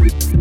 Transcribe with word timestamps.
Peace. 0.00 0.39